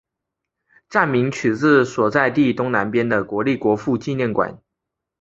[0.89, 4.59] 站名取自所在地东南边的国立国父纪念馆。